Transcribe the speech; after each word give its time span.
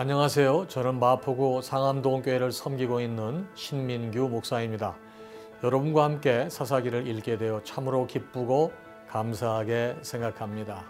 안녕하세요. 0.00 0.68
저는 0.68 0.98
마포구 0.98 1.60
상암동교회를 1.60 2.52
섬기고 2.52 3.02
있는 3.02 3.46
신민규 3.54 4.30
목사입니다. 4.30 4.96
여러분과 5.62 6.04
함께 6.04 6.48
사사기를 6.48 7.06
읽게 7.06 7.36
되어 7.36 7.60
참으로 7.64 8.06
기쁘고 8.06 8.72
감사하게 9.10 9.98
생각합니다. 10.00 10.86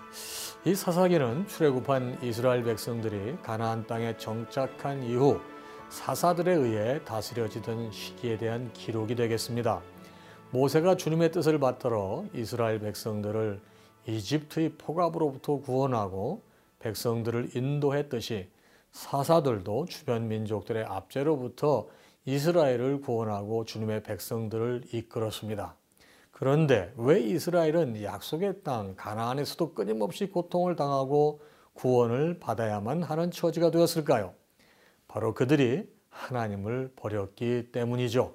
이 0.65 0.77
사사기는 0.77 1.49
출애굽한 1.49 2.19
이스라엘 2.23 2.63
백성들이 2.63 3.39
가나안 3.43 3.85
땅에 3.89 4.17
정착한 4.17 5.03
이후 5.03 5.41
사사들에 5.89 6.53
의해 6.53 7.03
다스려지던 7.05 7.91
시기에 7.91 8.39
대한 8.39 8.73
기록이 8.75 9.17
되겠습니다. 9.17 9.81
모세가 10.53 10.97
주님의 10.97 11.33
뜻을 11.33 11.59
받들어 11.59 12.27
이스라엘 12.33 12.79
백성들을 12.79 13.61
이집트의 14.07 14.75
포갑으로부터 14.79 15.57
구원하고 15.57 16.43
백성들을 16.79 17.57
인도했듯이 17.57 18.47
사사들도 18.93 19.87
주변 19.87 20.29
민족들의 20.29 20.85
압제로부터 20.85 21.89
이스라엘을 22.25 23.01
구원하고 23.01 23.65
주님의 23.65 24.03
백성들을 24.03 24.85
이끌었습니다. 24.93 25.77
그런데 26.31 26.93
왜 26.97 27.21
이스라엘은 27.21 28.03
약속의 28.03 28.63
땅 28.63 28.95
가나안에서도 28.97 29.75
끊임없이 29.75 30.27
고통을 30.27 30.77
당하고 30.77 31.41
구원을 31.75 32.39
받아야만 32.41 33.03
하는 33.03 33.31
처지가 33.31 33.71
되었을까요? 33.71 34.35
바로 35.09 35.35
그들이 35.35 35.89
하나님을 36.09 36.93
버렸기 36.97 37.71
때문이죠. 37.73 38.35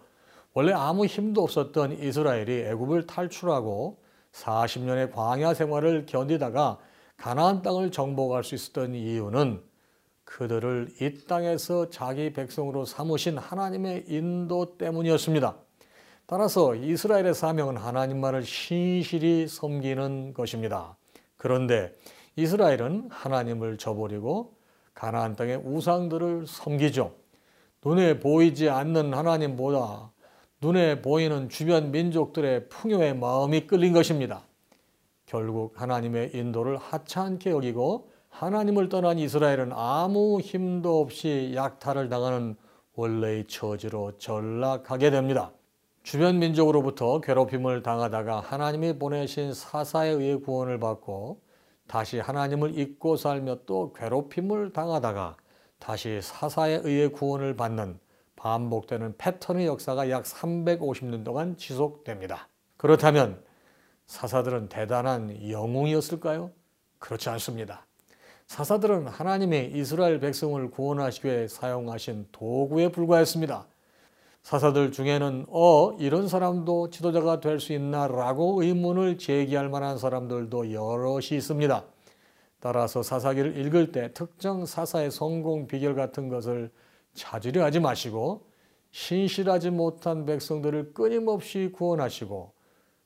원래 0.54 0.72
아무 0.72 1.06
힘도 1.06 1.44
없었던 1.44 1.94
이스라엘이 1.94 2.62
애굽을 2.62 3.08
탈출하고 3.08 4.02
40년의 4.32 5.12
광야 5.12 5.54
생활을 5.54 6.06
견디다가 6.06 6.80
가나안 7.18 7.62
땅을 7.62 7.92
정복할 7.92 8.44
수 8.44 8.56
있었던 8.56 8.96
이유는 8.96 9.62
그들을 10.26 10.90
이 11.00 11.26
땅에서 11.26 11.90
자기 11.90 12.34
백성으로 12.34 12.86
삼으신 12.86 13.38
하나님의 13.38 14.06
인도 14.08 14.78
때문이었습니다. 14.78 15.56
따라서 16.28 16.76
이스라엘의 16.76 17.36
사명은 17.36 17.78
하나님만을 17.78 18.44
신실히 18.44 19.48
섬기는 19.48 20.34
것입니다. 20.34 20.98
그런데 21.38 21.96
이스라엘은 22.36 23.10
하나님을 23.12 23.78
저버리고 23.78 24.56
가나안 24.94 25.36
땅의 25.36 25.62
우상들을 25.64 26.48
섬기죠. 26.48 27.14
눈에 27.84 28.20
보이지 28.20 28.70
않는 28.70 29.14
하나님보다 29.14 30.12
눈에 30.62 31.02
보이는 31.02 31.48
주변 31.50 31.92
민족들의 31.92 32.70
풍요에 32.70 33.14
마음이 33.14 33.68
끌린 33.68 33.94
것입니다. 33.94 34.42
결국 35.28 35.80
하나님의 35.80 36.32
인도를 36.34 36.78
하찮게 36.78 37.52
여기고 37.52 38.10
하나님을 38.38 38.90
떠난 38.90 39.18
이스라엘은 39.18 39.72
아무 39.72 40.42
힘도 40.42 41.00
없이 41.00 41.54
약탈을 41.56 42.10
당하는 42.10 42.58
원래의 42.96 43.48
처지로 43.48 44.18
전락하게 44.18 45.10
됩니다. 45.10 45.54
주변 46.04 46.40
민족으로부터 46.40 47.22
괴롭힘을 47.22 47.82
당하다가 47.82 48.42
하나님이 48.42 49.00
보내신 49.00 49.54
사사에 49.54 50.10
의해 50.10 50.36
구원을 50.36 50.82
받고 50.82 51.40
다시 51.88 52.20
하나님을 52.20 52.78
잊고 52.78 53.16
살며 53.16 53.60
또 53.66 53.94
괴롭힘을 53.94 54.74
당하다가 54.74 55.38
다시 55.80 56.20
사사에 56.22 56.82
의해 56.84 57.08
구원을 57.08 57.56
받는 57.56 57.98
반복되는 58.36 59.16
패턴의 59.18 59.66
역사가 59.66 60.10
약 60.10 60.24
350년 60.24 61.24
동안 61.24 61.56
지속됩니다. 61.56 62.50
그렇다면 62.76 63.42
사사들은 64.08 64.68
대단한 64.68 65.50
영웅이었을까요? 65.50 66.52
그렇지 67.00 67.30
않습니다. 67.30 67.86
사사들은 68.48 69.08
하나님의 69.08 69.72
이스라엘 69.74 70.20
백성을 70.20 70.70
구원하시기 70.70 71.28
위해 71.28 71.48
사용하신 71.48 72.28
도구에 72.32 72.90
불과했습니다. 72.90 73.66
사사들 74.44 74.92
중에는 74.92 75.48
어 75.50 75.94
이런 75.94 76.28
사람도 76.28 76.92
지도자가 76.92 77.40
될 77.40 77.60
수 77.60 77.74
있나라고 77.74 78.62
의문을 78.62 79.18
제기할 79.18 79.70
만한 79.70 79.98
사람들도 79.98 80.72
여럿이 80.72 81.30
있습니다. 81.32 81.84
따라서 82.60 83.02
사사기를 83.02 83.58
읽을 83.58 83.92
때 83.92 84.14
특정 84.14 84.66
사사의 84.66 85.10
성공 85.12 85.68
비결 85.68 85.96
같은 85.96 86.30
것을 86.30 86.72
찾으려 87.16 87.64
하지 87.64 87.80
마시고 87.80 88.46
신실하지 88.92 89.72
못한 89.72 90.26
백성들을 90.26 90.94
끊임없이 90.94 91.72
구원하시고 91.74 92.54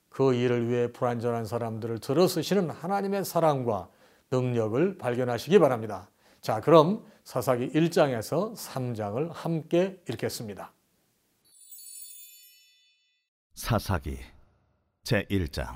그 0.10 0.34
일을 0.34 0.70
위해 0.70 0.92
불완전한 0.92 1.46
사람들을 1.46 2.00
들어쓰시는 2.00 2.70
하나님의 2.70 3.24
사랑과 3.24 3.88
능력을 4.32 4.98
발견하시기 4.98 5.58
바랍니다. 5.60 6.10
자, 6.42 6.62
그럼 6.62 7.06
사사기 7.24 7.70
1장에서 7.70 8.56
3장을 8.56 9.32
함께 9.34 10.02
읽겠습니다. 10.10 10.72
사사기 13.54 14.18
제 15.04 15.26
1장 15.26 15.76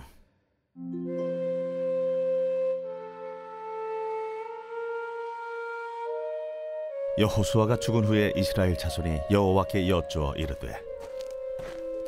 여호수아가 7.18 7.78
죽은 7.78 8.06
후에 8.06 8.34
이스라엘 8.36 8.78
자손이 8.78 9.20
여호와께 9.30 9.88
여쭈어 9.88 10.34
이르되 10.36 10.82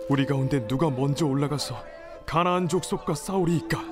우리 0.10 0.26
가운데 0.26 0.66
누가 0.66 0.90
먼저 0.90 1.26
올라가서 1.28 1.76
가나안 2.26 2.68
족속과 2.68 3.14
싸우리이까 3.14 3.84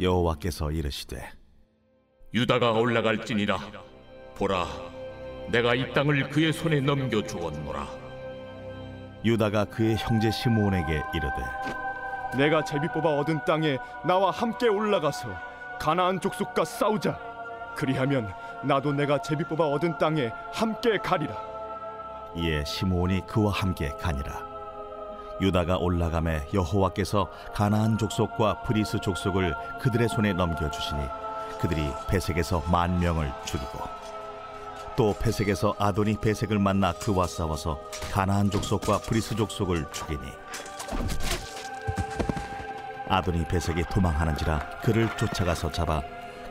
여호와께서 0.00 0.70
이르시되 0.70 1.39
유다가 2.32 2.70
올라갈지니라. 2.72 3.58
보라 4.36 4.64
내가 5.48 5.74
이 5.74 5.92
땅을 5.92 6.30
그의 6.30 6.52
손에 6.52 6.80
넘겨 6.80 7.20
주었노라. 7.22 7.86
유다가 9.24 9.64
그의 9.64 9.96
형제 9.96 10.30
시므온에게 10.30 11.02
이르되 11.12 12.38
내가 12.38 12.62
제비 12.62 12.86
뽑아 12.88 13.18
얻은 13.18 13.44
땅에 13.44 13.76
나와 14.06 14.30
함께 14.30 14.68
올라가서 14.68 15.28
가나안 15.80 16.20
족속과 16.20 16.64
싸우자. 16.64 17.18
그리하면 17.74 18.32
나도 18.62 18.92
내가 18.92 19.20
제비 19.20 19.42
뽑아 19.44 19.66
얻은 19.66 19.98
땅에 19.98 20.30
함께 20.52 20.98
가리라. 20.98 21.34
이에 22.36 22.64
시므온이 22.64 23.26
그와 23.26 23.52
함께 23.52 23.88
가니라. 24.00 24.48
유다가 25.40 25.78
올라가매 25.78 26.48
여호와께서 26.54 27.28
가나안 27.52 27.98
족속과 27.98 28.62
브리스 28.62 29.00
족속을 29.00 29.54
그들의 29.80 30.08
손에 30.08 30.32
넘겨 30.34 30.70
주시니 30.70 31.00
그들이 31.58 31.90
베섹에서 32.08 32.64
만 32.70 33.00
명을 33.00 33.32
죽이고 33.44 33.80
또 34.96 35.14
베섹에서 35.18 35.76
아도니 35.78 36.16
베섹을 36.20 36.58
만나 36.58 36.92
그와 36.92 37.26
싸워서 37.26 37.80
가나안 38.12 38.50
족속과 38.50 38.98
브리스 38.98 39.34
족속을 39.36 39.86
죽이니 39.92 40.20
아도니 43.08 43.46
베섹이 43.48 43.84
도망하는지라 43.90 44.80
그를 44.82 45.08
쫓아가서 45.16 45.72
잡아 45.72 46.02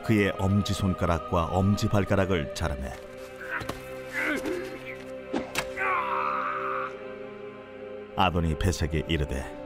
그의 0.04 0.32
엄지 0.38 0.74
손가락과 0.74 1.46
엄지 1.46 1.88
발가락을 1.88 2.54
자르매 2.54 2.92
아도니 8.16 8.58
베섹이 8.58 9.04
이르되 9.08 9.60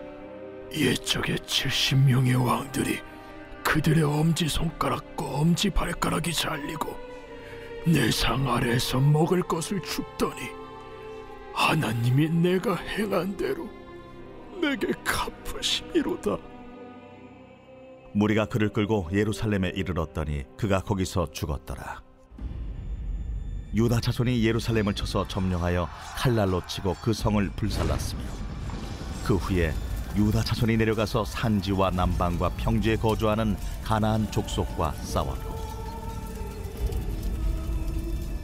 옛적의 0.73 1.39
70명의 1.39 2.47
왕들이 2.47 3.01
그들의 3.75 4.05
엄지 4.05 4.47
손가락과 4.49 5.25
엄지 5.25 5.69
발가락이 5.69 6.33
잘리고 6.33 6.97
내 7.85 8.09
상 8.13 8.49
아래에서 8.49 9.01
먹을 9.01 9.43
것을 9.43 9.83
줍더니 9.83 10.43
하나님이 11.53 12.29
내가 12.29 12.77
행한 12.77 13.37
대로 13.37 13.69
내게 14.61 14.93
갚으시미로다. 15.03 16.39
무리가 18.13 18.47
그를 18.47 18.69
끌고 18.69 19.09
예루살렘에 19.13 19.73
이르렀더니 19.75 20.45
그가 20.57 20.81
거기서 20.81 21.33
죽었더라. 21.33 22.01
유다 23.75 24.01
자손이 24.01 24.45
예루살렘을 24.45 24.95
쳐서 24.95 25.27
점령하여 25.27 25.89
칼날로 26.17 26.65
치고 26.65 26.95
그 27.03 27.13
성을 27.13 27.45
불살랐으며 27.57 28.23
그 29.25 29.35
후에 29.35 29.75
유다 30.17 30.45
자손이 30.45 30.77
내려가서 30.77 31.25
산지와 31.25 31.91
남방과 31.91 32.51
평지에 32.51 32.97
거주하는 32.97 33.57
가나안 33.83 34.31
족속과 34.31 34.93
싸웠고 34.93 35.55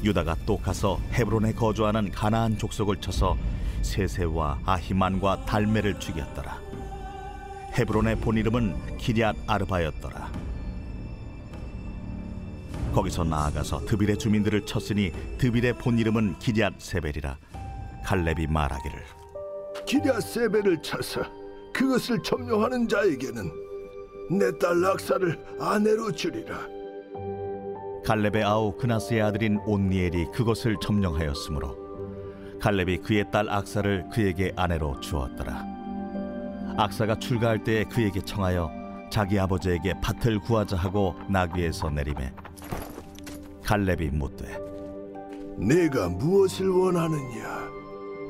유다가 0.03 0.35
또 0.47 0.57
가서 0.57 0.99
헤브론에 1.13 1.53
거주하는 1.53 2.11
가나안 2.11 2.59
족속을 2.59 2.97
쳐서 3.01 3.37
세세와 3.83 4.61
아히만과 4.65 5.45
달메를 5.45 6.01
죽였더라. 6.01 6.59
헤브론의 7.79 8.17
본 8.17 8.37
이름은 8.37 8.97
기리앗 8.99 9.37
아르바였더라. 9.47 10.33
거기서 12.95 13.25
나아가서 13.25 13.85
드빌의 13.87 14.19
주민들을 14.19 14.67
쳤으니 14.67 15.13
드빌의 15.39 15.75
본 15.75 15.99
이름은 15.99 16.39
기리앗 16.41 16.75
세벨이라 16.79 17.37
갈렙이 18.05 18.49
말하기를 18.49 19.05
기랴 19.87 20.21
세벨을 20.21 20.83
쳐서 20.83 21.40
그것을 21.73 22.23
점령하는 22.23 22.89
자에게는 22.89 23.51
내 24.31 24.51
딸 24.59 24.81
락사를 24.81 25.39
아내로 25.59 26.13
주리라. 26.13 26.59
갈렙의 28.05 28.45
아우 28.45 28.77
그나스의 28.77 29.21
아들인 29.23 29.59
온니엘이 29.67 30.27
그것을 30.33 30.77
점령하였으므로 30.81 31.77
갈렙이 32.61 32.99
그의 32.99 33.31
딸 33.31 33.49
악사를 33.49 34.09
그에게 34.11 34.53
아내로 34.57 34.99
주었더라 35.01 35.65
악사가 36.79 37.19
출가할 37.19 37.63
때에 37.63 37.85
그에게 37.85 38.21
청하여 38.23 38.71
자기 39.11 39.39
아버지에게 39.39 39.95
밭을 40.01 40.39
구하자 40.41 40.77
하고 40.77 41.15
나귀에서 41.29 41.91
내림에 41.91 42.33
갈렙이 43.65 44.11
묻되 44.13 44.59
내가 45.59 46.09
무엇을 46.09 46.69
원하느냐? 46.71 47.69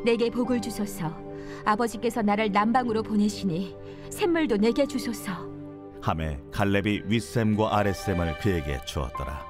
내게 0.05 0.29
복을 0.29 0.61
주소서. 0.61 1.13
아버지께서 1.65 2.23
나를 2.23 2.53
남방으로 2.53 3.03
보내시니 3.03 3.75
샘물도 4.11 4.57
내게 4.59 4.87
주소서. 4.87 5.33
함에 6.01 6.39
갈렙이 6.51 7.03
윗샘과 7.07 7.77
아랫샘을 7.77 8.39
그에게 8.39 8.79
주었더라. 8.87 9.45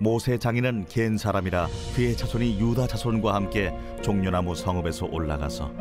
모세 0.00 0.36
장인은 0.36 0.86
겐 0.88 1.16
사람이라 1.16 1.68
그의 1.94 2.16
자손이 2.16 2.58
유다 2.58 2.88
자손과 2.88 3.34
함께 3.34 3.72
종려나무 4.02 4.54
성읍에서 4.54 5.06
올라가서 5.06 5.72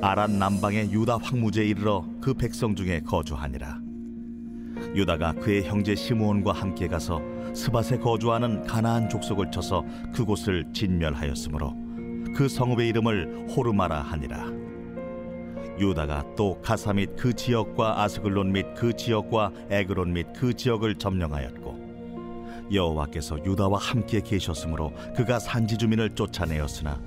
아란 0.00 0.38
남방의 0.38 0.90
유다 0.90 1.18
황무지에 1.18 1.64
이르러 1.64 2.04
그 2.20 2.34
백성 2.34 2.74
중에 2.74 3.00
거주하니라. 3.00 3.78
유다가 4.96 5.32
그의 5.34 5.64
형제 5.64 5.94
시므온과 5.94 6.52
함께 6.52 6.88
가서 6.88 7.22
스밧에 7.54 7.98
거주하는 7.98 8.64
가나안 8.64 9.08
족속을 9.08 9.50
쳐서 9.50 9.84
그곳을 10.12 10.66
진멸하였으므로 10.72 11.74
그 12.34 12.48
성읍의 12.48 12.88
이름을 12.88 13.48
호르마라 13.50 14.00
하니라. 14.00 14.62
유다가 15.78 16.24
또 16.36 16.60
가사 16.60 16.92
및 16.92 17.16
그 17.16 17.32
지역과 17.32 18.02
아스글론 18.02 18.52
및 18.52 18.74
그 18.76 18.94
지역과 18.94 19.52
에그론 19.70 20.12
및 20.12 20.26
그 20.36 20.54
지역을 20.54 20.96
점령하였고 20.96 22.70
여호와께서 22.72 23.44
유다와 23.44 23.78
함께 23.78 24.20
계셨으므로 24.20 24.92
그가 25.16 25.38
산지 25.38 25.76
주민을 25.76 26.10
쫓아내었으나 26.10 27.00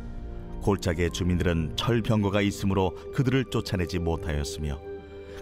골짜기의 0.62 1.12
주민들은 1.12 1.74
철병거가 1.75 2.42
있으므로 2.42 2.95
그들을 3.13 3.45
쫓아내지 3.45 4.00
못하였으며 4.00 4.80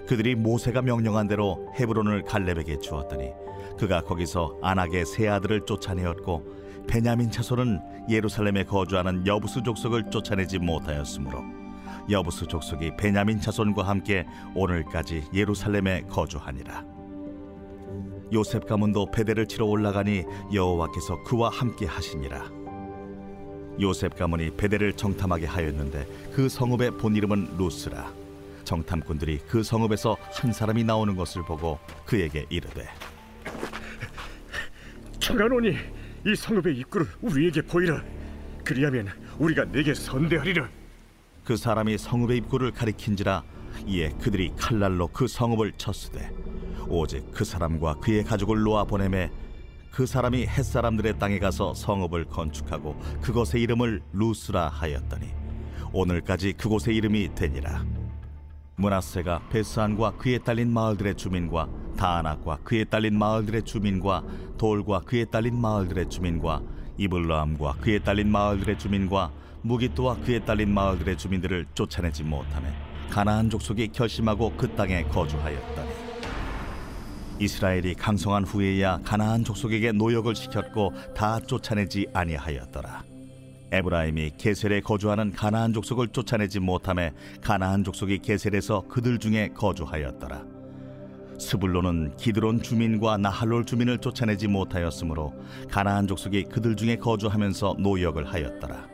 그들이 0.07 0.35
모세가 0.35 0.81
명령한 0.81 1.27
대로 1.27 1.71
헤브론을 1.79 2.23
갈렙에게 2.23 2.79
주었더니 2.79 3.31
그가 3.77 4.01
거기서 4.01 4.59
안악의 4.61 5.05
세 5.05 5.29
아들을 5.29 5.61
쫓아내었고 5.65 6.62
베냐민 6.87 7.31
자손은 7.31 7.79
예루살렘에 8.09 8.63
거주하는 8.63 9.25
여부수 9.25 9.63
족속을 9.63 10.09
쫓아내지 10.09 10.59
못하였으므로 10.59 11.43
여부수 12.09 12.47
족속이 12.47 12.97
베냐민 12.97 13.39
자손과 13.39 13.83
함께 13.83 14.25
오늘까지 14.55 15.23
예루살렘에 15.33 16.01
거주하니라. 16.09 16.85
요셉 18.33 18.65
가문도 18.65 19.11
베델을 19.11 19.47
치러 19.47 19.65
올라가니 19.65 20.23
여호와께서 20.53 21.23
그와 21.23 21.49
함께 21.49 21.85
하시니라. 21.85 22.49
요셉 23.79 24.15
가문이 24.15 24.51
베델을 24.57 24.93
정탐하게 24.93 25.45
하였는데 25.45 26.05
그 26.33 26.49
성읍의 26.49 26.97
본 26.97 27.15
이름은 27.15 27.57
루스라. 27.57 28.23
정탐꾼들이 28.63 29.39
그 29.47 29.61
성읍에서 29.63 30.17
한 30.33 30.53
사람이 30.53 30.83
나오는 30.83 31.15
것을 31.15 31.43
보고 31.43 31.79
그에게 32.05 32.45
이르되 32.49 32.87
청하노니 35.19 35.75
이 36.25 36.35
성읍의 36.35 36.77
입구를 36.77 37.07
우리에게 37.21 37.61
보이라. 37.61 38.01
그리하면 38.63 39.09
우리가 39.37 39.65
내게 39.65 39.93
선대하리라. 39.93 40.69
그 41.43 41.57
사람이 41.57 41.97
성읍의 41.97 42.37
입구를 42.37 42.71
가리킨지라 42.71 43.43
이에 43.85 44.09
그들이 44.21 44.53
칼날로 44.57 45.07
그 45.07 45.27
성읍을 45.27 45.73
쳤으되 45.73 46.31
오직 46.87 47.29
그 47.31 47.43
사람과 47.43 47.95
그의 47.95 48.23
가족을 48.23 48.61
놓아 48.61 48.85
보내매 48.85 49.29
그 49.91 50.05
사람이 50.05 50.47
햇 50.47 50.63
사람들의 50.63 51.19
땅에 51.19 51.39
가서 51.39 51.73
성읍을 51.73 52.25
건축하고 52.25 52.97
그곳의 53.21 53.61
이름을 53.63 54.01
루스라 54.13 54.69
하였더니 54.69 55.27
오늘까지 55.91 56.53
그곳의 56.53 56.95
이름이 56.95 57.35
되니라 57.35 57.85
문하세가 58.77 59.49
베스안과 59.49 60.11
그에 60.17 60.37
딸린 60.39 60.71
마을들의 60.71 61.15
주민과 61.15 61.67
다안악과 61.95 62.59
그에 62.63 62.83
딸린 62.83 63.17
마을들의 63.17 63.63
주민과 63.63 64.23
돌과 64.57 65.01
그에 65.01 65.25
딸린 65.25 65.59
마을들의 65.59 66.09
주민과 66.09 66.61
이블라함과 66.97 67.75
그에 67.81 67.99
딸린 67.99 68.31
마을들의 68.31 68.77
주민과 68.77 69.31
무기또와 69.61 70.17
그에 70.17 70.39
딸린 70.39 70.73
마을들의 70.73 71.17
주민들을 71.17 71.67
쫓아내지 71.73 72.23
못하며 72.23 72.67
가나안 73.09 73.49
족속이 73.49 73.89
결심하고 73.89 74.53
그 74.57 74.75
땅에 74.75 75.03
거주하였더니 75.03 75.91
이스라엘이 77.39 77.95
강성한 77.95 78.43
후에야 78.43 78.99
가나안 79.03 79.43
족속에게 79.43 79.91
노역을 79.91 80.35
시켰고 80.35 80.93
다 81.15 81.39
쫓아내지 81.39 82.07
아니하였더라. 82.13 83.03
에브라임이 83.71 84.33
게셀에 84.37 84.81
거주하는 84.81 85.31
가나안 85.31 85.73
족속을 85.73 86.09
쫓아내지 86.09 86.59
못함에 86.59 87.11
가나안 87.41 87.83
족속이 87.83 88.19
게셀에서 88.19 88.87
그들 88.87 89.17
중에 89.17 89.49
거주하였더라. 89.55 90.62
스불론은 91.43 92.15
기드론 92.17 92.61
주민과 92.61 93.17
나할롤 93.17 93.65
주민을 93.65 93.97
쫓아내지 93.99 94.47
못하였으므로 94.47 95.33
가나안 95.69 96.07
족속이 96.07 96.45
그들 96.45 96.75
중에 96.75 96.95
거주하면서 96.95 97.75
노역을 97.79 98.31
하였더라. 98.31 98.87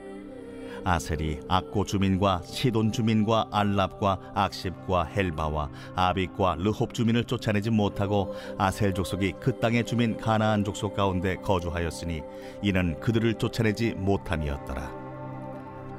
아셀이 0.84 1.42
악고 1.48 1.86
주민과 1.86 2.42
시돈 2.44 2.92
주민과 2.92 3.50
알랍과 3.51 4.31
악십과 4.34 5.04
헬바와 5.06 5.69
아빅과 5.96 6.56
르홉 6.60 6.94
주민을 6.94 7.25
쫓아내지 7.25 7.69
못하고 7.69 8.34
아셀 8.57 8.94
족속이 8.94 9.34
그 9.40 9.60
땅의 9.60 9.86
주민 9.86 10.18
가나안 10.18 10.63
족속 10.63 10.96
가운데 10.96 11.36
거주하였으니 11.36 12.22
이는 12.63 13.00
그들을 13.00 13.36
쫓아내지 13.36 13.94
못함이었더라. 13.98 14.92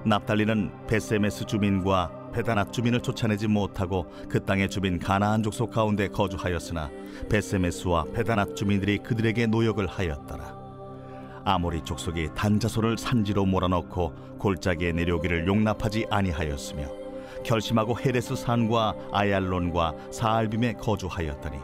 납달리는 0.05 0.87
벧세메스 0.88 1.44
주민과 1.44 2.19
벧아낫 2.32 2.72
주민을 2.72 3.00
쫓아내지 3.00 3.48
못하고 3.48 4.06
그 4.28 4.44
땅의 4.44 4.70
주민 4.70 4.98
가나안 4.98 5.42
족속 5.42 5.70
가운데 5.70 6.08
거주하였으나 6.08 6.90
벧세메스와 7.28 8.04
벧아낫 8.14 8.56
주민들이 8.56 8.99
그들에게 8.99 9.46
노역을 9.46 9.87
하였더라. 9.87 10.60
아모리 11.44 11.82
족속이 11.84 12.30
단 12.35 12.52
자손을 12.52 12.99
산지로 12.99 13.46
몰아넣고 13.46 14.38
골짜기에 14.38 14.92
내려오기를 14.92 15.46
용납하지 15.46 16.06
아니하였으며 16.10 16.87
결심하고 17.44 17.99
헤레스 17.99 18.37
산과 18.37 18.94
아얄론과 19.12 19.94
사알빔에 20.10 20.75
거주하였더니 20.75 21.58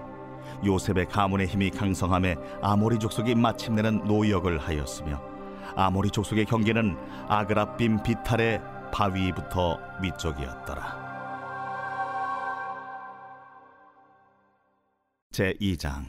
요셉의 0.65 1.07
가문의 1.07 1.47
힘이 1.47 1.71
강성하매 1.71 2.37
아모리 2.63 2.99
족속이 2.99 3.35
마침내는 3.35 4.05
노역을 4.05 4.59
하였으며 4.59 5.21
아모리 5.75 6.11
족속의 6.11 6.47
경계는 6.47 6.97
아그라빔 7.29 8.03
비탈의 8.03 8.63
바위 8.91 9.33
부터 9.33 9.79
위쪽이었더라. 10.03 11.07
제 15.37 15.53
2장 15.61 16.07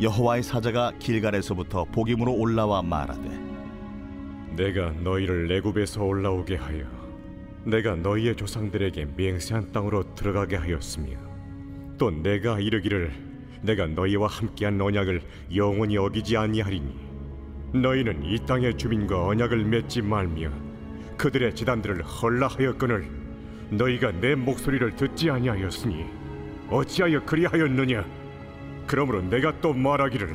여호와의 0.00 0.42
사자가 0.42 0.92
길갈에서부터 0.98 1.84
복임으로 1.84 2.32
올라와 2.32 2.82
말하되 2.82 3.28
내가 4.56 4.90
너희를 4.90 5.46
내굽에서 5.46 6.02
올라오게 6.02 6.56
하여 6.56 6.84
내가 7.64 7.94
너희의 7.94 8.34
조상들에게 8.34 9.06
맹세한 9.16 9.70
땅으로 9.70 10.14
들어가게 10.16 10.56
하였으며 10.56 11.16
또 11.96 12.10
내가 12.10 12.58
이르기를 12.58 13.12
내가 13.62 13.86
너희와 13.86 14.26
함께한 14.26 14.80
언약을 14.80 15.22
영원히 15.54 15.96
어기지 15.96 16.36
아니하리니 16.36 17.07
너희는 17.72 18.24
이 18.24 18.38
땅의 18.46 18.78
주민과 18.78 19.26
언약을 19.26 19.64
맺지 19.64 20.02
말며 20.02 20.50
그들의 21.16 21.54
재단들을 21.54 22.02
헐라하였거늘 22.02 23.10
너희가 23.70 24.12
내 24.12 24.34
목소리를 24.34 24.96
듣지 24.96 25.30
아니하였으니 25.30 26.06
어찌하여 26.70 27.24
그리하였느냐? 27.24 28.04
그러므로 28.86 29.20
내가 29.22 29.60
또 29.60 29.74
말하기를 29.74 30.34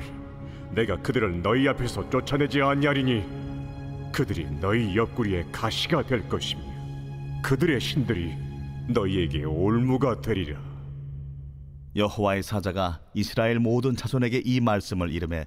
내가 0.75 0.98
그들을 0.98 1.42
너희 1.42 1.68
앞에서 1.68 2.10
쫓아내지 2.10 2.62
아니하리니 2.62 4.12
그들이 4.13 4.48
너희 4.62 4.96
옆구리에 4.96 5.48
가시가 5.52 6.04
될 6.04 6.28
것이며 6.30 6.62
그들의 7.44 7.80
신들이 7.80 8.36
너희에게 8.90 9.44
올무가 9.46 10.22
되리라. 10.22 10.60
여호와의 11.96 12.44
사자가 12.44 13.02
이스라엘 13.13 13.60
모든 13.60 13.96
자손에게 13.96 14.42
이 14.46 14.60
말씀을 14.60 15.12
이름해 15.12 15.46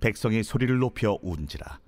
백성이 0.00 0.42
소리를 0.42 0.78
높여 0.78 1.18
운지라 1.22 1.78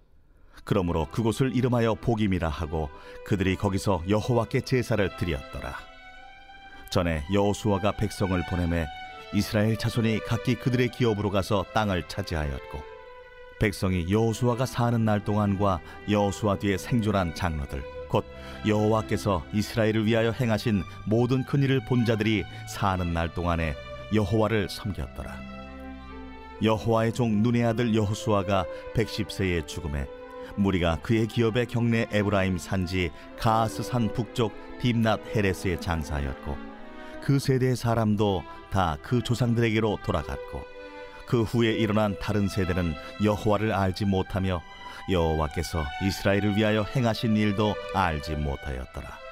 그러므로 0.65 1.07
그곳을 1.11 1.55
이름하여 1.55 1.95
복임이라 1.95 2.49
하고 2.49 2.91
그들이 3.25 3.57
거기서 3.57 4.03
여호와께 4.09 4.63
제사를 4.63 5.17
드렸더라 5.17 5.75
전에 6.91 7.25
여호수아가 7.33 7.93
백성을 7.93 8.41
보내매 8.49 8.87
이스라엘 9.35 9.77
자손이 9.77 10.21
각기 10.27 10.55
그들의 10.55 10.89
기업으로 10.89 11.31
가서 11.31 11.65
땅을 11.75 12.09
차지하였고 12.09 12.83
백성이 13.61 14.11
여호수아가 14.11 14.67
사는 14.67 15.05
날 15.05 15.25
동안과 15.25 15.81
여호수아 16.09 16.59
뒤에 16.59 16.79
생존한 16.79 17.35
장로들 17.35 17.83
곧 18.09 18.25
여호와께서 18.67 19.45
이스라엘을 19.53 20.07
위하여 20.07 20.31
행하신 20.33 20.83
모든 21.07 21.45
큰 21.45 21.63
일을 21.63 21.85
본 21.85 22.05
자들이 22.05 22.45
사는 22.69 23.13
날 23.13 23.33
동안에 23.33 23.75
여호와를 24.15 24.69
섬겼더라. 24.69 25.58
여호와의 26.63 27.13
종 27.13 27.43
눈의 27.43 27.65
아들 27.65 27.95
여호수아가 27.95 28.67
110세의 28.95 29.67
죽음에 29.67 30.07
무리가 30.57 30.99
그의 31.03 31.27
기업의 31.27 31.67
경내 31.67 32.09
에브라임 32.11 32.59
산지 32.59 33.11
가스 33.39 33.83
산 33.83 34.13
북쪽 34.13 34.53
딥낫 34.81 35.21
헤레스의 35.35 35.81
장사였고 35.81 36.57
그 37.23 37.39
세대의 37.39 37.77
사람도 37.77 38.43
다 38.71 38.99
그 39.03 39.23
조상들에게로 39.23 39.99
돌아갔고 40.05 40.63
그 41.27 41.43
후에 41.43 41.73
일어난 41.73 42.17
다른 42.21 42.49
세대는 42.49 42.95
여호와를 43.23 43.73
알지 43.73 44.07
못하며 44.07 44.63
여호와께서 45.11 45.85
이스라엘을 46.05 46.57
위하여 46.57 46.83
행하신 46.83 47.37
일도 47.37 47.75
알지 47.95 48.37
못하였더라. 48.37 49.28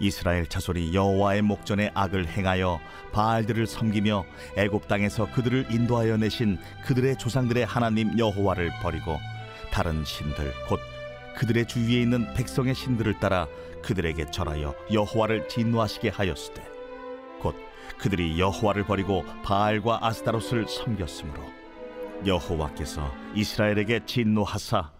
이스라엘 0.00 0.46
자손이 0.46 0.92
여호와의 0.94 1.42
목전에 1.42 1.90
악을 1.94 2.26
행하여 2.26 2.80
바알들을 3.12 3.66
섬기며 3.66 4.24
애굽 4.56 4.88
땅에서 4.88 5.30
그들을 5.32 5.66
인도하여 5.70 6.16
내신 6.16 6.58
그들의 6.84 7.16
조상들의 7.16 7.64
하나님 7.64 8.18
여호와를 8.18 8.70
버리고 8.82 9.18
다른 9.70 10.04
신들 10.04 10.52
곧 10.68 10.80
그들의 11.36 11.66
주위에 11.66 12.02
있는 12.02 12.32
백성의 12.34 12.74
신들을 12.74 13.18
따라 13.20 13.46
그들에게 13.82 14.30
절하여 14.30 14.74
여호와를 14.92 15.48
진노하시게 15.48 16.08
하였으되 16.08 16.62
곧 17.40 17.54
그들이 17.98 18.40
여호와를 18.40 18.84
버리고 18.84 19.24
바알과 19.42 20.00
아스타롯을 20.02 20.66
섬겼으므로 20.68 21.42
여호와께서 22.26 23.12
이스라엘에게 23.34 24.00
진노하사 24.06 24.90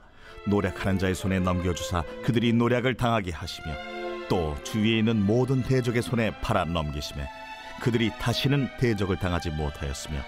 노력하는 0.47 0.99
자의 0.99 1.15
손에 1.15 1.41
넘겨주사 1.41 2.03
그들이 2.23 2.53
노력을 2.53 2.93
당하게 2.95 3.33
하시며 3.33 3.94
또 4.29 4.57
주위에 4.65 4.99
있는 4.99 5.25
모든 5.25 5.63
대적의 5.63 6.03
손에 6.03 6.31
팔아 6.41 6.65
넘기심에 6.67 7.29
그들이 7.81 8.11
다시는 8.19 8.69
대적을 8.79 9.19
당하지 9.19 9.51
못하였으며 9.51 10.19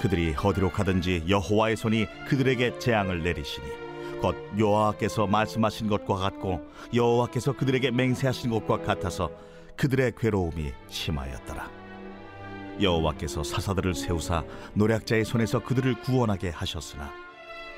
그들이 0.00 0.34
어디로 0.36 0.70
가든지 0.70 1.24
여호와의 1.28 1.76
손이 1.76 2.06
그들에게 2.26 2.78
재앙을 2.78 3.22
내리시니 3.22 3.66
곧 4.20 4.36
여호와께서 4.58 5.26
말씀하신 5.26 5.88
것과 5.88 6.16
같고 6.16 6.66
여호와께서 6.94 7.52
그들에게 7.52 7.90
맹세하신 7.90 8.50
것과 8.50 8.82
같아서 8.82 9.30
그들의 9.76 10.12
괴로움이 10.16 10.72
심하였더라. 10.88 11.70
여호와께서 12.80 13.44
사사들을 13.44 13.94
세우사 13.94 14.44
노략자의 14.74 15.24
손에서 15.24 15.60
그들을 15.60 16.00
구원하게 16.00 16.50
하셨으나 16.50 17.12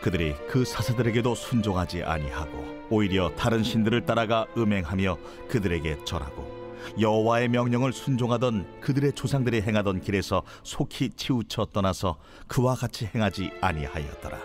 그들이 0.02 0.34
그 0.48 0.64
사사들에게도 0.64 1.34
순종하지 1.34 2.02
아니하고 2.04 2.86
오히려 2.90 3.34
다른 3.36 3.62
신들을 3.62 4.06
따라가 4.06 4.46
음행하며 4.56 5.18
그들에게 5.48 6.04
절하고 6.04 6.56
여호와의 7.00 7.48
명령을 7.48 7.92
순종하던 7.92 8.80
그들의 8.80 9.12
조상들이 9.12 9.62
행하던 9.62 10.00
길에서 10.00 10.42
속히 10.62 11.10
치우쳐 11.10 11.66
떠나서 11.72 12.18
그와 12.46 12.74
같이 12.74 13.08
행하지 13.12 13.50
아니하였더라. 13.60 14.38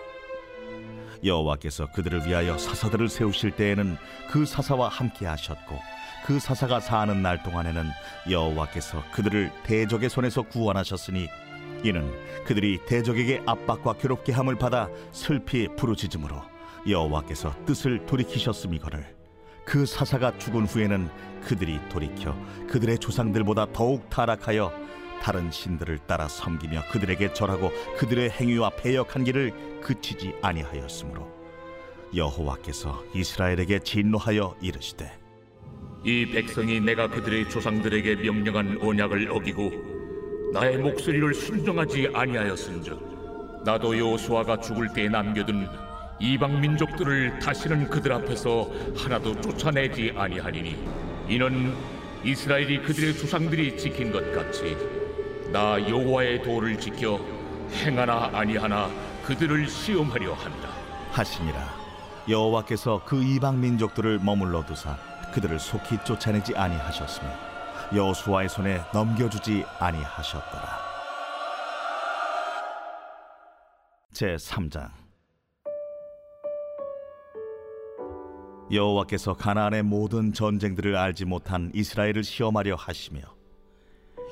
여호와께서 1.24 1.91
그들을 1.91 2.25
위하여 2.25 2.58
사사들을 2.58 3.08
세우실 3.10 3.51
때에는 3.51 3.98
그 4.31 4.46
사사와 4.46 4.89
함께 4.89 5.27
하셨고 5.27 5.79
그 6.25 6.39
사사가 6.39 6.79
사는 6.79 7.22
날 7.22 7.43
동안에는 7.43 7.89
여호와께서 8.29 9.03
그들을 9.12 9.51
대적의 9.63 10.10
손에서 10.10 10.41
구원하셨으니 10.43 11.29
이는 11.83 12.11
그들이 12.45 12.79
대적에게 12.85 13.43
압박과 13.45 13.93
괴롭게 13.93 14.31
함을 14.31 14.55
받아 14.55 14.89
슬피 15.11 15.67
부르짖음으로 15.75 16.35
여호와께서 16.88 17.55
뜻을 17.65 18.05
돌이키셨음이거늘 18.05 19.15
그 19.65 19.85
사사가 19.85 20.38
죽은 20.38 20.65
후에는 20.65 21.09
그들이 21.43 21.79
돌이켜 21.89 22.35
그들의 22.67 23.00
조상들보다 23.00 23.67
더욱 23.73 24.09
타락하여 24.09 24.71
다른 25.21 25.51
신들을 25.51 26.00
따라 26.07 26.27
섬기며 26.27 26.83
그들에게 26.91 27.33
절하고 27.33 27.71
그들의 27.97 28.31
행위와 28.31 28.71
배역한 28.71 29.23
길을 29.23 29.81
그치지 29.81 30.33
아니하였으므로 30.41 31.29
여호와께서 32.15 33.03
이스라엘에게 33.13 33.79
진노하여 33.79 34.55
이르시되 34.61 35.11
이 36.03 36.25
백성이 36.25 36.79
내가 36.79 37.07
그들의 37.07 37.50
조상들에게 37.50 38.15
명령한 38.15 38.79
언약을 38.81 39.31
어기고 39.31 39.90
나의 40.53 40.77
목소리를 40.77 41.34
순종하지 41.34 42.10
아니하였은즉 42.13 43.63
나도 43.63 43.98
여호수아가 43.98 44.60
죽을 44.60 44.91
때에 44.93 45.08
남겨둔 45.08 45.67
이방 46.20 46.60
민족들을 46.60 47.39
다시는 47.39 47.89
그들 47.89 48.12
앞에서 48.12 48.70
하나도 48.98 49.39
쫓아내지 49.39 50.13
아니하리니 50.15 50.75
이는 51.29 51.74
이스라엘이 52.24 52.81
그들의 52.81 53.17
조상들이 53.17 53.77
지킨 53.77 54.12
것 54.12 54.31
같이 54.34 54.77
나 55.51 55.79
여호와의 55.89 56.43
도를 56.43 56.77
지켜 56.77 57.20
행하나 57.72 58.29
아니하나 58.34 58.89
그들을 59.24 59.67
시험하려 59.67 60.34
한다. 60.34 60.70
하시니라 61.12 61.81
여호와께서 62.27 63.01
그 63.05 63.24
이방 63.24 63.62
민족들을 63.62 64.20
머물러 64.20 64.65
두사 64.65 64.98
그들을 65.34 65.60
속히 65.60 65.98
쫓아내지 66.03 66.55
아니하셨으며 66.55 67.50
여호수아의 67.93 68.48
손에 68.48 68.81
넘겨주지 68.93 69.65
아니하셨더라. 69.79 70.79
제 74.13 74.36
3장. 74.36 74.89
여호와께서 78.71 79.33
가나안의 79.33 79.83
모든 79.83 80.31
전쟁들을 80.31 80.95
알지 80.95 81.25
못한 81.25 81.69
이스라엘을 81.74 82.24
시험하려 82.24 82.75
하시며 82.75 83.19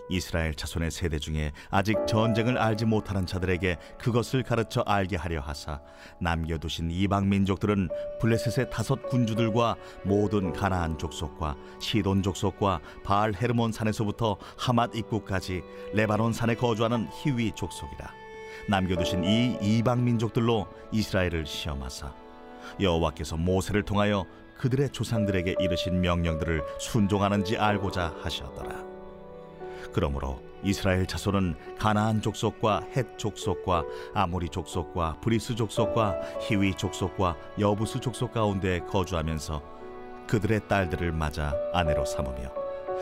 이스라엘 0.10 0.56
자손의 0.56 0.92
세대 0.92 1.20
중에 1.20 1.52
아직 1.70 1.96
전쟁을 2.08 2.58
알지 2.58 2.86
못하는 2.86 3.26
자들에게 3.26 3.78
그것을 4.00 4.44
가르쳐 4.44 4.82
알게 4.82 5.16
하려 5.16 5.40
하사 5.42 5.80
남겨두신 6.20 6.92
이방 6.92 7.30
민족들은 7.30 7.90
블레셋의 8.20 8.70
다섯 8.72 9.08
군주들과 9.08 9.76
모든 10.04 10.52
가나안 10.52 10.98
족속과 10.98 11.56
시돈 11.80 12.24
족속과 12.24 12.82
바알 13.04 13.34
헤르몬 13.34 13.72
산에서부터 13.72 14.38
하맛 14.58 14.96
입구까지 14.96 15.62
레바논 15.94 16.34
산에 16.34 16.56
거주하는 16.56 17.08
히위 17.22 17.52
족속이라 17.54 18.12
남겨두신 18.68 19.24
이 19.24 19.58
이방 19.62 20.04
민족들로 20.04 20.68
이스라엘을 20.92 21.46
시험하사 21.46 22.14
여호와께서 22.80 23.38
모세를 23.38 23.84
통하여 23.84 24.26
그들의 24.58 24.90
조상들에게 24.90 25.56
이르신 25.60 26.02
명령들을 26.02 26.64
순종하는지 26.80 27.58
알고자 27.58 28.16
하셨더라. 28.22 28.89
그러므로 29.94 30.42
이스라엘 30.64 31.06
자손은 31.06 31.56
가나안 31.78 32.22
족속과 32.22 32.88
헷 32.96 33.18
족속과 33.18 33.84
아모리 34.14 34.50
족속과 34.50 35.18
브리스 35.22 35.56
족속과 35.56 36.20
히위 36.42 36.76
족속과 36.76 37.36
여부스 37.60 38.00
족속 38.00 38.34
가운데 38.34 38.80
거주하면서 38.82 39.80
그들의 40.28 40.68
딸들을 40.68 41.12
맞아 41.12 41.54
아내로 41.74 42.06
삼으며 42.06 42.52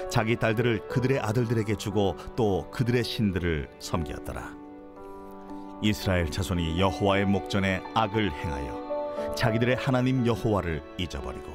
자기 0.09 0.35
딸들을 0.35 0.87
그들의 0.87 1.19
아들들에게 1.19 1.75
주고 1.75 2.15
또 2.35 2.69
그들의 2.71 3.03
신들을 3.03 3.69
섬겼더라. 3.79 4.55
이스라엘 5.81 6.29
자손이 6.29 6.79
여호와의 6.79 7.25
목전에 7.25 7.83
악을 7.93 8.31
행하여 8.31 9.33
자기들의 9.35 9.75
하나님 9.75 10.25
여호와를 10.25 10.81
잊어버리고 10.97 11.51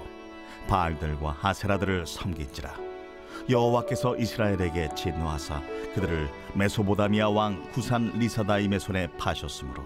바알들과 0.69 1.37
하세라들을 1.41 2.07
섬긴지라. 2.07 2.92
여호와께서 3.49 4.17
이스라엘에게 4.17 4.91
진노하사 4.95 5.63
그들을 5.95 6.29
메소보다미아 6.55 7.29
왕 7.31 7.63
구산 7.73 8.13
리사다임의 8.19 8.81
손에 8.81 9.09
파셨으므로. 9.19 9.83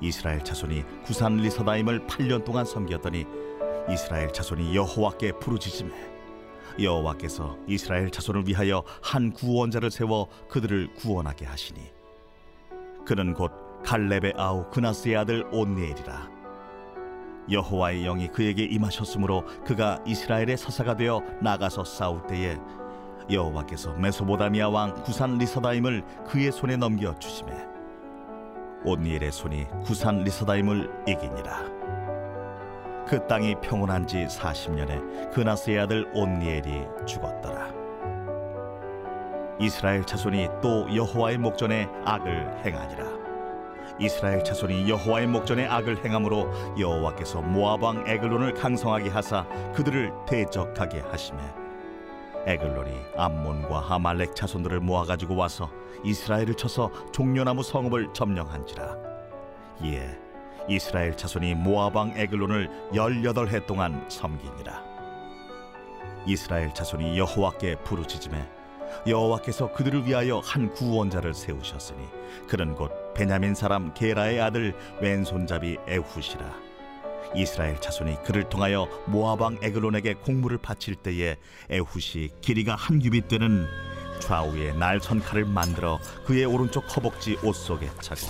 이스라엘 0.00 0.42
자손이 0.42 0.84
구산 1.04 1.36
리사다임을 1.36 2.06
8년 2.06 2.44
동안 2.44 2.64
섬겼더니 2.64 3.26
이스라엘 3.90 4.32
자손이 4.32 4.74
여호와께 4.74 5.32
부르짖음에 5.32 6.14
여호와께서 6.80 7.58
이스라엘 7.68 8.10
자손을 8.10 8.46
위하여 8.46 8.82
한 9.02 9.32
구원자를 9.32 9.90
세워 9.90 10.28
그들을 10.48 10.94
구원하게 10.94 11.46
하시니. 11.46 11.80
그는 13.04 13.34
곧 13.34 13.52
갈렙의 13.84 14.34
아우 14.36 14.70
그나스의 14.70 15.16
아들 15.16 15.46
온니엘이라 15.52 16.33
여호와의 17.50 18.02
영이 18.04 18.28
그에게 18.28 18.64
임하셨으므로 18.64 19.44
그가 19.64 19.98
이스라엘의 20.06 20.56
사사가 20.56 20.96
되어 20.96 21.20
나가서 21.40 21.84
싸울 21.84 22.26
때에 22.26 22.56
여호와께서 23.30 23.92
메소보다미아 23.94 24.68
왕 24.68 24.94
구산 25.02 25.38
리사다임을 25.38 26.04
그의 26.26 26.52
손에 26.52 26.76
넘겨 26.76 27.14
주심에 27.18 27.52
온니엘의 28.84 29.32
손이 29.32 29.66
구산 29.84 30.18
리사다임을 30.24 31.04
이기니라. 31.08 31.84
그 33.06 33.26
땅이 33.26 33.56
평온한 33.60 34.06
지 34.06 34.26
40년에 34.26 35.30
그나스의 35.30 35.80
아들 35.80 36.10
온니엘이 36.14 36.86
죽었더라. 37.06 37.72
이스라엘 39.60 40.04
자손이 40.04 40.48
또 40.60 40.86
여호와의 40.94 41.38
목전에 41.38 41.88
악을 42.04 42.64
행하니라 42.64 43.23
이스라엘 43.98 44.42
자손이 44.42 44.88
여호와의 44.88 45.26
목전에 45.28 45.66
악을 45.66 46.04
행함으로 46.04 46.78
여호와께서 46.78 47.42
모압 47.42 47.82
왕 47.82 48.04
에글론을 48.06 48.54
강성하게 48.54 49.10
하사 49.10 49.46
그들을 49.74 50.12
대적하게 50.26 51.00
하시매 51.00 51.38
에글론이 52.46 52.90
암몬과 53.16 53.86
아말렉 53.88 54.34
자손들을 54.36 54.80
모아 54.80 55.04
가지고 55.04 55.36
와서 55.36 55.70
이스라엘을 56.04 56.54
쳐서 56.54 56.90
종려나무 57.12 57.62
성읍을 57.62 58.12
점령한지라. 58.12 58.96
이에 59.82 60.18
이스라엘 60.68 61.16
자손이 61.16 61.54
모압 61.54 61.96
왕 61.96 62.12
에글론을 62.16 62.90
열여덟 62.94 63.48
해 63.48 63.64
동안 63.64 64.04
섬기니라. 64.08 64.82
이스라엘 66.26 66.72
자손이 66.72 67.18
여호와께 67.18 67.76
부르짖음에 67.76 68.63
여호와께서 69.06 69.72
그들을 69.72 70.06
위하여 70.06 70.38
한 70.38 70.72
구원자를 70.72 71.34
세우셨으니 71.34 71.98
그는 72.48 72.74
곧 72.74 72.90
베냐민 73.14 73.54
사람 73.54 73.92
게라의 73.94 74.40
아들 74.40 74.74
왼손잡이 75.00 75.78
에훗이라. 75.86 76.64
이스라엘 77.34 77.80
자손이 77.80 78.18
그를 78.24 78.48
통하여 78.48 78.88
왕 79.12 79.58
에글론에게 79.62 80.14
공물을 80.14 80.58
바칠 80.58 80.94
때에 80.94 81.36
에훗이 81.70 82.30
길이가 82.40 82.74
한 82.76 82.98
규빗 83.00 83.28
되는 83.28 83.66
좌우에 84.20 84.72
날선 84.72 85.20
칼을 85.20 85.44
만들어 85.44 85.98
그의 86.24 86.44
오른쪽 86.44 86.84
허벅지 86.96 87.36
옷 87.42 87.54
속에 87.54 87.88
차고 88.00 88.20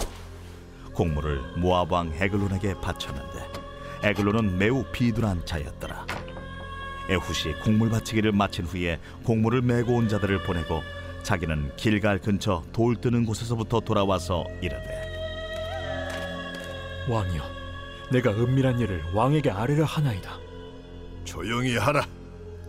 공물을 0.94 1.62
왕 1.62 2.12
에글론에게 2.18 2.80
바쳤는데 2.80 3.46
에글론은 4.02 4.58
매우 4.58 4.84
비둔한 4.92 5.44
자였더라 5.44 6.06
에훗이 7.08 7.54
공물 7.62 7.90
바치기를 7.90 8.32
마친 8.32 8.64
후에 8.64 8.98
공물을 9.24 9.62
메고 9.62 9.94
온 9.94 10.08
자들을 10.08 10.42
보내고 10.44 10.82
자기는 11.22 11.76
길갈 11.76 12.18
근처 12.18 12.62
돌 12.72 12.96
뜨는 12.96 13.24
곳에서부터 13.26 13.80
돌아와서 13.80 14.44
이르되 14.60 15.12
왕이여, 17.08 17.42
내가 18.10 18.30
은밀한 18.30 18.78
일을 18.80 19.02
왕에게 19.12 19.50
아뢰려 19.50 19.84
하나이다. 19.84 20.38
조용히 21.24 21.76
하라. 21.76 22.06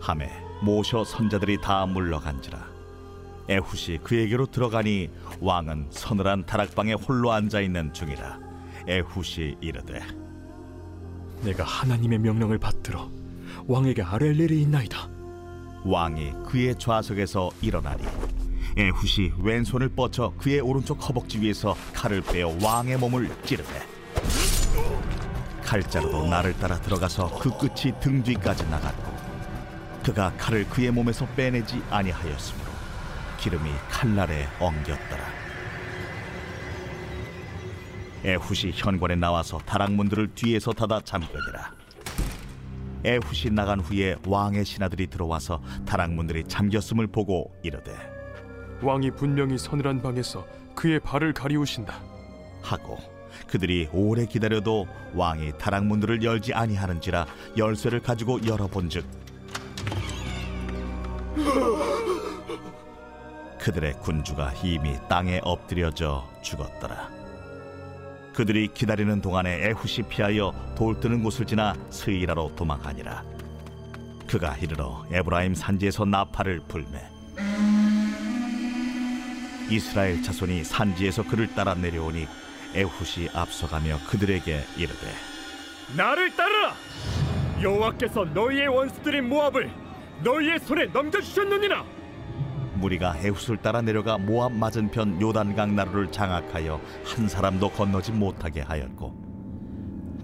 함에 0.00 0.30
모셔 0.62 1.04
선자들이 1.04 1.60
다 1.60 1.86
물러간지라 1.86 2.66
에훗이 3.48 3.98
그에게로 4.02 4.46
들어가니 4.46 5.10
왕은 5.40 5.88
서늘한 5.90 6.46
다락방에 6.46 6.94
홀로 6.94 7.32
앉아 7.32 7.60
있는 7.60 7.92
중이라 7.92 8.38
에훗이 8.88 9.56
이르되 9.60 10.00
내가 11.42 11.64
하나님의 11.64 12.18
명령을 12.18 12.58
받들어 12.58 13.10
왕에게 13.68 14.02
아뢰 14.02 14.28
일이 14.28 14.62
있나이다. 14.62 15.08
왕이 15.84 16.32
그의 16.46 16.76
좌석에서 16.78 17.50
일어나니 17.60 18.04
에훗이 18.76 19.32
왼손을 19.38 19.88
뻗쳐 19.88 20.32
그의 20.38 20.60
오른쪽 20.60 21.08
허벅지 21.08 21.40
위에서 21.40 21.76
칼을 21.92 22.20
빼어 22.22 22.56
왕의 22.62 22.98
몸을 22.98 23.30
찌르되 23.44 23.86
칼자루도 25.64 26.26
나를 26.28 26.56
따라 26.58 26.80
들어가서 26.80 27.38
그 27.38 27.50
끝이 27.56 27.92
등 28.00 28.22
뒤까지 28.22 28.68
나갔고 28.68 29.16
그가 30.04 30.32
칼을 30.36 30.68
그의 30.68 30.90
몸에서 30.92 31.26
빼내지 31.34 31.82
아니하였으므로 31.90 32.70
기름이 33.40 33.70
칼날에 33.90 34.46
엉겼더라. 34.60 35.24
에훗이 38.24 38.72
현관에 38.74 39.14
나와서 39.16 39.58
다락문들을 39.58 40.34
뒤에서 40.34 40.72
닫아 40.72 41.00
잠그니라 41.04 41.72
에훗이 43.06 43.54
나간 43.54 43.78
후에 43.78 44.16
왕의 44.26 44.64
신하들이 44.64 45.06
들어와서 45.06 45.62
다락문들이 45.86 46.44
잠겼음을 46.48 47.06
보고 47.06 47.54
이르되 47.62 47.92
왕이 48.82 49.12
분명히 49.12 49.56
서늘한 49.56 50.02
방에서 50.02 50.44
그의 50.74 50.98
발을 51.00 51.32
가리우신다. 51.32 52.02
하고 52.62 52.98
그들이 53.46 53.88
오래 53.92 54.26
기다려도 54.26 54.88
왕이 55.14 55.52
다락문들을 55.58 56.22
열지 56.22 56.52
아니하는지라 56.52 57.26
열쇠를 57.56 58.00
가지고 58.00 58.44
열어본즉 58.44 59.06
그들의 63.60 63.94
군주가 64.00 64.52
이미 64.64 64.96
땅에 65.08 65.40
엎드려져 65.42 66.28
죽었더라. 66.42 67.15
그들이 68.36 68.68
기다리는 68.68 69.22
동안에 69.22 69.66
에훗이 69.66 70.08
피하여 70.10 70.52
돌 70.76 71.00
뜨는 71.00 71.22
곳을 71.22 71.46
지나 71.46 71.74
스이라로 71.88 72.52
도망하니라. 72.54 73.24
그가 74.28 74.58
이르러 74.58 75.06
에브라임 75.10 75.54
산지에서 75.54 76.04
나팔을 76.04 76.60
불매 76.68 77.00
이스라엘 79.70 80.22
자손이 80.22 80.64
산지에서 80.64 81.22
그를 81.22 81.46
따라 81.54 81.74
내려오니 81.74 82.26
에훗이 82.74 83.30
앞서가며 83.32 84.00
그들에게 84.06 84.64
이르되 84.76 85.12
나를 85.96 86.36
따르라. 86.36 86.74
여호와께서 87.62 88.26
너희의 88.26 88.68
원수들인 88.68 89.30
모압을 89.30 89.70
너희의 90.22 90.58
손에 90.60 90.86
넘겨주셨느니라. 90.86 91.95
무리가 92.76 93.16
에훗을 93.18 93.58
따라 93.62 93.80
내려가 93.82 94.18
모압 94.18 94.52
맞은편 94.52 95.20
요단강 95.20 95.74
나루를 95.74 96.12
장악하여 96.12 96.80
한 97.04 97.28
사람도 97.28 97.70
건너지 97.70 98.12
못하게 98.12 98.60
하였고 98.62 99.26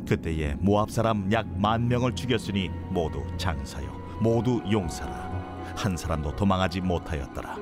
그때에 0.09 0.55
모압 0.61 0.91
사람 0.91 1.31
약 1.33 1.47
만 1.57 1.89
명을 1.89 2.15
죽였으니 2.15 2.71
모두 2.91 3.23
장사요 3.37 4.01
모두 4.21 4.63
용사라. 4.71 5.33
한 5.77 5.97
사람도 5.97 6.37
도망하지 6.37 6.81
못하였더라. 6.81 7.57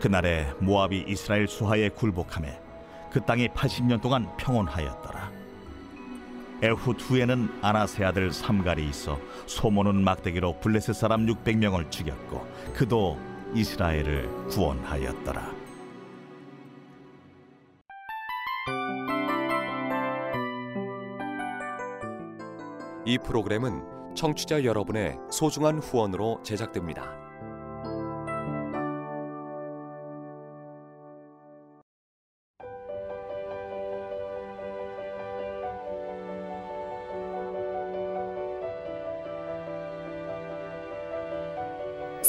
그날에 0.00 0.52
모압이 0.60 1.04
이스라엘 1.08 1.46
수하에 1.48 1.88
굴복함에 1.90 2.60
그 3.10 3.20
땅이 3.20 3.48
80년 3.48 4.02
동안 4.02 4.28
평온하였더라. 4.36 5.30
에훗 6.62 6.76
후에는 6.98 7.58
아나세 7.62 8.04
아들 8.04 8.32
삼갈이 8.32 8.86
있어 8.88 9.18
소모는 9.46 10.02
막대기로 10.04 10.60
블레셋 10.60 10.94
사람 10.94 11.26
600명을 11.26 11.90
죽였고 11.90 12.46
그도 12.74 13.18
이스라엘을 13.54 14.46
구원하였더라. 14.48 15.54
이 23.04 23.18
프로그램은 23.18 24.14
청취자 24.16 24.64
여러분의 24.64 25.16
소중한 25.30 25.78
후원으로 25.78 26.40
제작됩니다. 26.42 27.25